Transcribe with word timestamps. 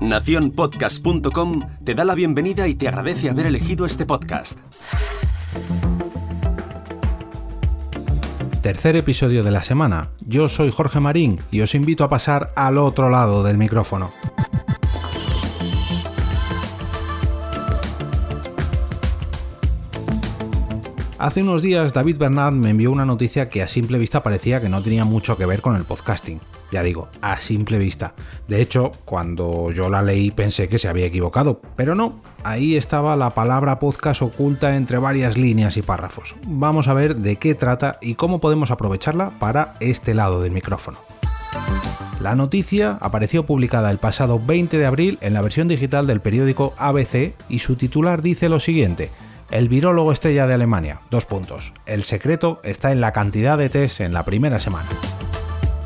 Naciónpodcast.com 0.00 1.60
te 1.84 1.94
da 1.94 2.04
la 2.04 2.14
bienvenida 2.14 2.68
y 2.68 2.74
te 2.74 2.88
agradece 2.88 3.30
haber 3.30 3.46
elegido 3.46 3.86
este 3.86 4.04
podcast. 4.06 4.58
Tercer 8.60 8.96
episodio 8.96 9.42
de 9.42 9.50
la 9.50 9.62
semana. 9.62 10.10
Yo 10.20 10.48
soy 10.48 10.70
Jorge 10.70 11.00
Marín 11.00 11.40
y 11.50 11.60
os 11.60 11.74
invito 11.74 12.04
a 12.04 12.08
pasar 12.08 12.52
al 12.56 12.78
otro 12.78 13.10
lado 13.10 13.42
del 13.42 13.58
micrófono. 13.58 14.12
Hace 21.24 21.40
unos 21.40 21.62
días 21.62 21.94
David 21.94 22.18
Bernard 22.18 22.52
me 22.52 22.68
envió 22.68 22.92
una 22.92 23.06
noticia 23.06 23.48
que 23.48 23.62
a 23.62 23.66
simple 23.66 23.96
vista 23.96 24.22
parecía 24.22 24.60
que 24.60 24.68
no 24.68 24.82
tenía 24.82 25.06
mucho 25.06 25.38
que 25.38 25.46
ver 25.46 25.62
con 25.62 25.74
el 25.74 25.84
podcasting. 25.84 26.38
Ya 26.70 26.82
digo, 26.82 27.08
a 27.22 27.40
simple 27.40 27.78
vista. 27.78 28.12
De 28.46 28.60
hecho, 28.60 28.92
cuando 29.06 29.72
yo 29.72 29.88
la 29.88 30.02
leí 30.02 30.30
pensé 30.30 30.68
que 30.68 30.78
se 30.78 30.86
había 30.86 31.06
equivocado, 31.06 31.62
pero 31.76 31.94
no, 31.94 32.20
ahí 32.42 32.76
estaba 32.76 33.16
la 33.16 33.30
palabra 33.30 33.78
podcast 33.78 34.20
oculta 34.20 34.76
entre 34.76 34.98
varias 34.98 35.38
líneas 35.38 35.78
y 35.78 35.82
párrafos. 35.82 36.36
Vamos 36.46 36.88
a 36.88 36.92
ver 36.92 37.16
de 37.16 37.36
qué 37.36 37.54
trata 37.54 37.96
y 38.02 38.16
cómo 38.16 38.38
podemos 38.38 38.70
aprovecharla 38.70 39.30
para 39.38 39.76
este 39.80 40.12
lado 40.12 40.42
del 40.42 40.52
micrófono. 40.52 40.98
La 42.20 42.34
noticia 42.34 42.98
apareció 43.00 43.46
publicada 43.46 43.90
el 43.90 43.96
pasado 43.96 44.38
20 44.44 44.76
de 44.76 44.84
abril 44.84 45.18
en 45.22 45.32
la 45.32 45.40
versión 45.40 45.68
digital 45.68 46.06
del 46.06 46.20
periódico 46.20 46.74
ABC 46.76 47.32
y 47.48 47.60
su 47.60 47.76
titular 47.76 48.20
dice 48.20 48.50
lo 48.50 48.60
siguiente. 48.60 49.08
El 49.50 49.68
virólogo 49.68 50.10
estrella 50.10 50.46
de 50.46 50.54
Alemania. 50.54 51.00
Dos 51.10 51.26
puntos. 51.26 51.72
El 51.86 52.02
secreto 52.02 52.60
está 52.64 52.92
en 52.92 53.00
la 53.00 53.12
cantidad 53.12 53.58
de 53.58 53.68
test 53.68 54.00
en 54.00 54.12
la 54.12 54.24
primera 54.24 54.58
semana. 54.58 54.88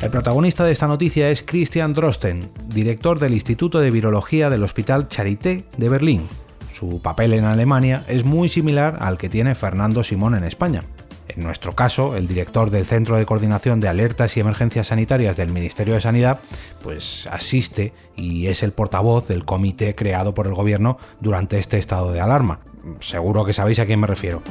El 0.00 0.10
protagonista 0.10 0.64
de 0.64 0.72
esta 0.72 0.88
noticia 0.88 1.30
es 1.30 1.42
Christian 1.42 1.92
Drosten, 1.92 2.50
director 2.66 3.20
del 3.20 3.34
Instituto 3.34 3.78
de 3.78 3.90
Virología 3.90 4.50
del 4.50 4.64
Hospital 4.64 5.06
Charité 5.06 5.64
de 5.76 5.88
Berlín. 5.88 6.26
Su 6.72 7.00
papel 7.00 7.34
en 7.34 7.44
Alemania 7.44 8.04
es 8.08 8.24
muy 8.24 8.48
similar 8.48 8.98
al 9.00 9.18
que 9.18 9.28
tiene 9.28 9.54
Fernando 9.54 10.02
Simón 10.02 10.34
en 10.34 10.44
España. 10.44 10.82
En 11.28 11.44
nuestro 11.44 11.76
caso, 11.76 12.16
el 12.16 12.26
director 12.26 12.70
del 12.70 12.86
Centro 12.86 13.16
de 13.16 13.26
Coordinación 13.26 13.78
de 13.78 13.88
Alertas 13.88 14.36
y 14.36 14.40
Emergencias 14.40 14.88
Sanitarias 14.88 15.36
del 15.36 15.52
Ministerio 15.52 15.94
de 15.94 16.00
Sanidad, 16.00 16.40
pues 16.82 17.28
asiste 17.30 17.92
y 18.16 18.48
es 18.48 18.62
el 18.62 18.72
portavoz 18.72 19.28
del 19.28 19.44
comité 19.44 19.94
creado 19.94 20.34
por 20.34 20.48
el 20.48 20.54
gobierno 20.54 20.98
durante 21.20 21.58
este 21.58 21.78
estado 21.78 22.12
de 22.12 22.20
alarma 22.20 22.58
seguro 23.00 23.44
que 23.44 23.52
sabéis 23.52 23.78
a 23.78 23.86
quién 23.86 24.00
me 24.00 24.06
refiero. 24.06 24.42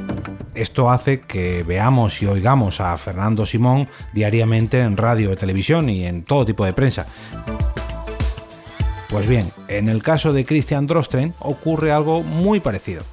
Esto 0.54 0.90
hace 0.90 1.22
que 1.22 1.64
veamos 1.64 2.22
y 2.22 2.26
oigamos 2.26 2.82
a 2.82 2.98
Fernando 2.98 3.46
Simón 3.46 3.88
diariamente 4.14 4.80
en 4.80 4.98
radio, 4.98 5.36
televisión 5.36 5.90
y 5.90 6.06
en 6.06 6.24
todo 6.24 6.46
tipo 6.46 6.66
de 6.66 6.74
prensa. 6.74 7.08
Pues 9.10 9.28
bien, 9.28 9.50
en 9.68 9.90
el 9.90 10.04
caso 10.04 10.34
de 10.34 10.46
Christian 10.46 10.88
Drosten 10.88 11.34
ocurre 11.40 11.92
algo 11.92 12.24
muy 12.24 12.60
parecido. 12.60 13.04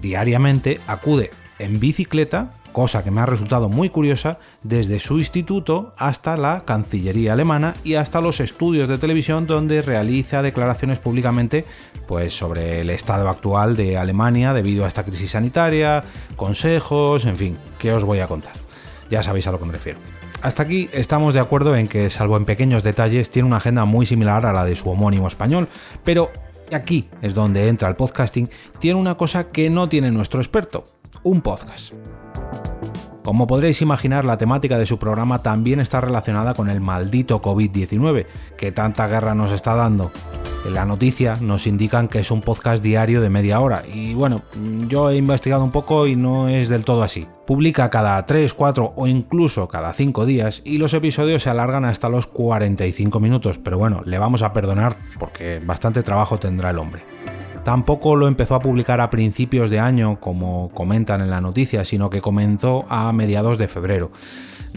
Diariamente 0.00 0.80
acude 0.86 1.30
en 1.58 1.78
bicicleta 1.78 2.52
cosa 2.76 3.02
que 3.02 3.10
me 3.10 3.22
ha 3.22 3.26
resultado 3.26 3.70
muy 3.70 3.88
curiosa, 3.88 4.38
desde 4.62 5.00
su 5.00 5.16
instituto 5.16 5.94
hasta 5.96 6.36
la 6.36 6.64
Cancillería 6.66 7.32
alemana 7.32 7.74
y 7.84 7.94
hasta 7.94 8.20
los 8.20 8.38
estudios 8.38 8.86
de 8.86 8.98
televisión 8.98 9.46
donde 9.46 9.80
realiza 9.80 10.42
declaraciones 10.42 10.98
públicamente 10.98 11.64
pues, 12.06 12.36
sobre 12.36 12.82
el 12.82 12.90
estado 12.90 13.30
actual 13.30 13.76
de 13.76 13.96
Alemania 13.96 14.52
debido 14.52 14.84
a 14.84 14.88
esta 14.88 15.04
crisis 15.04 15.30
sanitaria, 15.30 16.04
consejos, 16.36 17.24
en 17.24 17.36
fin, 17.36 17.58
¿qué 17.78 17.94
os 17.94 18.04
voy 18.04 18.20
a 18.20 18.26
contar? 18.26 18.52
Ya 19.08 19.22
sabéis 19.22 19.46
a 19.46 19.52
lo 19.52 19.58
que 19.58 19.64
me 19.64 19.72
refiero. 19.72 19.98
Hasta 20.42 20.64
aquí 20.64 20.90
estamos 20.92 21.32
de 21.32 21.40
acuerdo 21.40 21.76
en 21.76 21.88
que, 21.88 22.10
salvo 22.10 22.36
en 22.36 22.44
pequeños 22.44 22.82
detalles, 22.82 23.30
tiene 23.30 23.48
una 23.48 23.56
agenda 23.56 23.86
muy 23.86 24.04
similar 24.04 24.44
a 24.44 24.52
la 24.52 24.66
de 24.66 24.76
su 24.76 24.90
homónimo 24.90 25.28
español, 25.28 25.66
pero 26.04 26.30
aquí 26.70 27.08
es 27.22 27.32
donde 27.32 27.68
entra 27.68 27.88
el 27.88 27.96
podcasting, 27.96 28.50
tiene 28.80 29.00
una 29.00 29.16
cosa 29.16 29.50
que 29.50 29.70
no 29.70 29.88
tiene 29.88 30.10
nuestro 30.10 30.42
experto, 30.42 30.84
un 31.22 31.40
podcast. 31.40 31.94
Como 33.26 33.48
podréis 33.48 33.82
imaginar, 33.82 34.24
la 34.24 34.38
temática 34.38 34.78
de 34.78 34.86
su 34.86 35.00
programa 35.00 35.42
también 35.42 35.80
está 35.80 36.00
relacionada 36.00 36.54
con 36.54 36.70
el 36.70 36.80
maldito 36.80 37.42
COVID-19, 37.42 38.24
que 38.56 38.70
tanta 38.70 39.08
guerra 39.08 39.34
nos 39.34 39.50
está 39.50 39.74
dando. 39.74 40.12
En 40.64 40.74
la 40.74 40.84
noticia 40.84 41.34
nos 41.40 41.66
indican 41.66 42.06
que 42.06 42.20
es 42.20 42.30
un 42.30 42.40
podcast 42.40 42.84
diario 42.84 43.20
de 43.20 43.28
media 43.28 43.58
hora 43.58 43.82
y 43.92 44.14
bueno, 44.14 44.42
yo 44.86 45.10
he 45.10 45.16
investigado 45.16 45.64
un 45.64 45.72
poco 45.72 46.06
y 46.06 46.14
no 46.14 46.48
es 46.48 46.68
del 46.68 46.84
todo 46.84 47.02
así. 47.02 47.26
Publica 47.48 47.90
cada 47.90 48.24
3, 48.24 48.54
4 48.54 48.92
o 48.94 49.06
incluso 49.08 49.66
cada 49.66 49.92
5 49.92 50.24
días 50.24 50.62
y 50.64 50.78
los 50.78 50.94
episodios 50.94 51.42
se 51.42 51.50
alargan 51.50 51.84
hasta 51.84 52.08
los 52.08 52.28
45 52.28 53.18
minutos, 53.18 53.58
pero 53.58 53.76
bueno, 53.76 54.02
le 54.04 54.20
vamos 54.20 54.42
a 54.42 54.52
perdonar 54.52 54.94
porque 55.18 55.60
bastante 55.64 56.04
trabajo 56.04 56.38
tendrá 56.38 56.70
el 56.70 56.78
hombre. 56.78 57.02
Tampoco 57.66 58.14
lo 58.14 58.28
empezó 58.28 58.54
a 58.54 58.60
publicar 58.60 59.00
a 59.00 59.10
principios 59.10 59.70
de 59.70 59.80
año, 59.80 60.20
como 60.20 60.70
comentan 60.72 61.20
en 61.20 61.30
la 61.30 61.40
noticia, 61.40 61.84
sino 61.84 62.10
que 62.10 62.20
comenzó 62.20 62.84
a 62.88 63.12
mediados 63.12 63.58
de 63.58 63.66
febrero. 63.66 64.12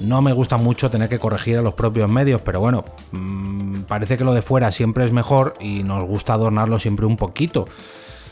No 0.02 0.24
me 0.24 0.34
gusta 0.34 0.58
mucho 0.58 0.90
tener 0.90 1.08
que 1.08 1.20
corregir 1.20 1.60
a 1.60 1.62
los 1.62 1.76
propios 1.76 2.10
medios, 2.10 2.42
pero 2.42 2.62
bueno, 2.62 2.84
mm, 3.12 3.82
parece 3.82 4.18
que 4.18 4.24
lo 4.24 4.34
de 4.34 4.42
fuera 4.42 4.72
siempre 4.72 5.06
es 5.06 5.14
mejor 5.14 5.54
y 5.60 5.84
nos 5.84 6.02
gusta 6.04 6.34
adornarlo 6.34 6.80
siempre 6.80 7.06
un 7.06 7.16
poquito. 7.16 7.68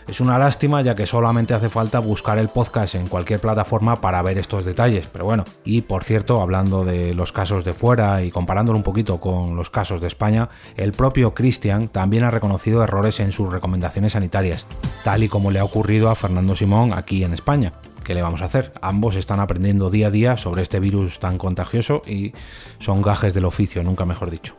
Es 0.08 0.22
una 0.22 0.40
lástima 0.40 0.82
ya 0.82 0.96
que 0.96 1.06
solamente 1.06 1.54
hace 1.54 1.68
falta 1.68 2.00
buscar 2.00 2.38
el 2.38 2.48
podcast 2.48 2.96
en 2.96 3.08
cualquier 3.08 3.42
plataforma 3.42 4.00
para 4.00 4.22
ver 4.22 4.38
estos 4.38 4.64
detalles, 4.64 5.06
pero 5.12 5.26
bueno, 5.26 5.44
y 5.66 5.82
por 5.82 6.06
cierto, 6.06 6.42
hablando 6.42 6.86
de 6.86 7.14
los 7.14 7.34
casos 7.34 7.66
de 7.66 7.74
fuera 7.74 8.24
y 8.24 8.32
comparándolo 8.32 8.78
un 8.78 8.84
poquito 8.84 9.20
con 9.20 9.58
los 9.58 9.70
casos 9.70 10.00
de 10.00 10.08
España, 10.08 10.48
el 10.78 10.94
propio 10.94 11.34
Cristian 11.34 11.90
también 11.90 12.24
ha 12.24 12.32
reconocido 12.32 12.84
errores 12.84 13.20
en 13.20 13.34
sus 13.34 13.52
recomendaciones 13.52 14.14
sanitarias, 14.14 14.66
tal 15.04 15.24
y 15.24 15.28
como 15.28 15.52
le 15.52 15.60
ha 15.60 15.66
ocurrido 15.66 16.10
a 16.10 16.16
Fernando 16.16 16.56
Simón 16.56 16.94
aquí 16.94 17.26
en 17.26 17.34
España. 17.34 17.74
¿Qué 18.06 18.14
le 18.14 18.22
vamos 18.22 18.42
a 18.42 18.46
hacer? 18.46 18.72
Ambos 18.82 19.18
están 19.18 19.42
aprendiendo 19.42 19.90
día 19.90 20.08
a 20.08 20.12
día 20.12 20.38
sobre 20.38 20.62
este 20.62 20.80
virus 20.80 21.20
tan 21.20 21.38
contagioso 21.38 22.02
y 22.08 22.32
son 22.80 23.02
gajes 23.02 23.34
del 23.34 23.44
oficio, 23.44 23.84
nunca 23.84 24.06
mejor 24.06 24.32
dicho. 24.32 24.56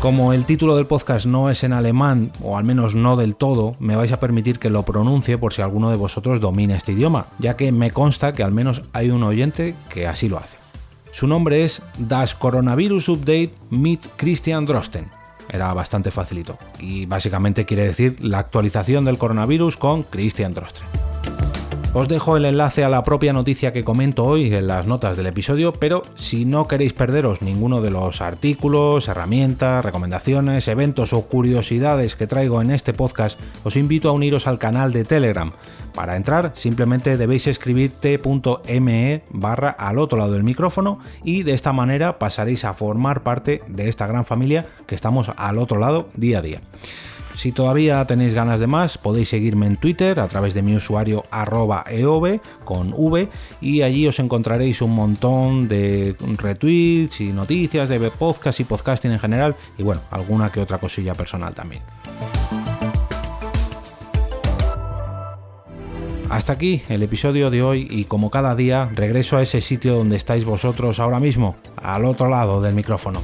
Como 0.00 0.32
el 0.32 0.44
título 0.44 0.76
del 0.76 0.86
podcast 0.86 1.26
no 1.26 1.50
es 1.50 1.64
en 1.64 1.72
alemán, 1.72 2.30
o 2.40 2.56
al 2.56 2.62
menos 2.62 2.94
no 2.94 3.16
del 3.16 3.34
todo, 3.34 3.74
me 3.80 3.96
vais 3.96 4.12
a 4.12 4.20
permitir 4.20 4.60
que 4.60 4.70
lo 4.70 4.84
pronuncie 4.84 5.38
por 5.38 5.52
si 5.52 5.60
alguno 5.60 5.90
de 5.90 5.96
vosotros 5.96 6.40
domina 6.40 6.76
este 6.76 6.92
idioma, 6.92 7.26
ya 7.40 7.56
que 7.56 7.72
me 7.72 7.90
consta 7.90 8.32
que 8.32 8.44
al 8.44 8.52
menos 8.52 8.82
hay 8.92 9.10
un 9.10 9.24
oyente 9.24 9.74
que 9.90 10.06
así 10.06 10.28
lo 10.28 10.38
hace. 10.38 10.56
Su 11.10 11.26
nombre 11.26 11.64
es 11.64 11.82
Das 11.98 12.36
Coronavirus 12.36 13.08
Update 13.08 13.50
mit 13.70 14.06
Christian 14.14 14.66
Drosten. 14.66 15.08
Era 15.48 15.74
bastante 15.74 16.12
facilito. 16.12 16.56
Y 16.78 17.06
básicamente 17.06 17.66
quiere 17.66 17.84
decir 17.84 18.18
la 18.20 18.38
actualización 18.38 19.04
del 19.04 19.18
coronavirus 19.18 19.76
con 19.76 20.04
Christian 20.04 20.54
Drosten. 20.54 21.07
Os 21.94 22.06
dejo 22.06 22.36
el 22.36 22.44
enlace 22.44 22.84
a 22.84 22.90
la 22.90 23.02
propia 23.02 23.32
noticia 23.32 23.72
que 23.72 23.82
comento 23.82 24.24
hoy 24.24 24.54
en 24.54 24.66
las 24.66 24.86
notas 24.86 25.16
del 25.16 25.26
episodio, 25.26 25.72
pero 25.72 26.02
si 26.16 26.44
no 26.44 26.68
queréis 26.68 26.92
perderos 26.92 27.40
ninguno 27.40 27.80
de 27.80 27.90
los 27.90 28.20
artículos, 28.20 29.08
herramientas, 29.08 29.82
recomendaciones, 29.82 30.68
eventos 30.68 31.14
o 31.14 31.22
curiosidades 31.22 32.14
que 32.14 32.26
traigo 32.26 32.60
en 32.60 32.72
este 32.72 32.92
podcast, 32.92 33.40
os 33.64 33.74
invito 33.74 34.10
a 34.10 34.12
uniros 34.12 34.46
al 34.46 34.58
canal 34.58 34.92
de 34.92 35.04
Telegram. 35.04 35.52
Para 35.94 36.16
entrar 36.16 36.52
simplemente 36.54 37.16
debéis 37.16 37.46
escribir 37.46 37.90
t.me 37.90 39.22
barra 39.30 39.70
al 39.70 39.98
otro 39.98 40.18
lado 40.18 40.32
del 40.32 40.44
micrófono 40.44 40.98
y 41.24 41.42
de 41.42 41.54
esta 41.54 41.72
manera 41.72 42.18
pasaréis 42.18 42.66
a 42.66 42.74
formar 42.74 43.22
parte 43.22 43.62
de 43.66 43.88
esta 43.88 44.06
gran 44.06 44.26
familia 44.26 44.66
que 44.86 44.94
estamos 44.94 45.30
al 45.36 45.56
otro 45.56 45.78
lado 45.78 46.10
día 46.14 46.40
a 46.40 46.42
día. 46.42 46.60
Si 47.38 47.52
todavía 47.52 48.04
tenéis 48.04 48.34
ganas 48.34 48.58
de 48.58 48.66
más, 48.66 48.98
podéis 48.98 49.28
seguirme 49.28 49.66
en 49.66 49.76
Twitter 49.76 50.18
a 50.18 50.26
través 50.26 50.54
de 50.54 50.62
mi 50.62 50.74
usuario 50.74 51.24
arroba 51.30 51.84
eov 51.88 52.40
con 52.64 52.92
V 52.92 53.28
y 53.60 53.82
allí 53.82 54.08
os 54.08 54.18
encontraréis 54.18 54.82
un 54.82 54.92
montón 54.92 55.68
de 55.68 56.16
retweets 56.36 57.20
y 57.20 57.26
noticias 57.32 57.88
de 57.88 58.10
podcast 58.10 58.58
y 58.58 58.64
podcasting 58.64 59.12
en 59.12 59.20
general 59.20 59.54
y 59.78 59.84
bueno, 59.84 60.00
alguna 60.10 60.50
que 60.50 60.58
otra 60.58 60.78
cosilla 60.78 61.14
personal 61.14 61.54
también. 61.54 61.82
Hasta 66.30 66.54
aquí 66.54 66.82
el 66.88 67.04
episodio 67.04 67.50
de 67.50 67.62
hoy 67.62 67.86
y 67.88 68.06
como 68.06 68.30
cada 68.30 68.56
día 68.56 68.90
regreso 68.92 69.36
a 69.36 69.42
ese 69.42 69.60
sitio 69.60 69.94
donde 69.94 70.16
estáis 70.16 70.44
vosotros 70.44 70.98
ahora 70.98 71.20
mismo, 71.20 71.54
al 71.76 72.04
otro 72.04 72.28
lado 72.28 72.60
del 72.60 72.74
micrófono. 72.74 73.20